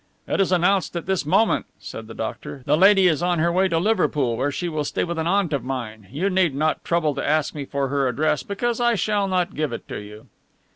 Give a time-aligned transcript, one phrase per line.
[0.27, 2.63] "It is announced at this moment," said the doctor.
[2.65, 5.53] "The lady is on her way to Liverpool, where she will stay with an aunt
[5.53, 6.07] of mine.
[6.11, 9.71] You need not trouble to ask me for her address, because I shall not give
[9.71, 10.25] it to you."